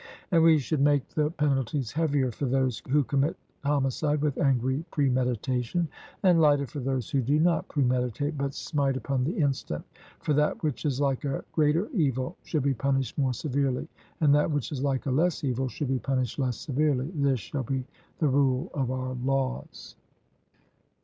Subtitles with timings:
[0.31, 5.87] And we should make the penalties heavier for those who commit homicide with angry premeditation,
[6.23, 9.85] and lighter for those who do not premeditate, but smite upon the instant;
[10.19, 13.87] for that which is like a greater evil should be punished more severely,
[14.21, 17.61] and that which is like a less evil should be punished less severely: this shall
[17.61, 17.85] be
[18.17, 19.95] the rule of our laws.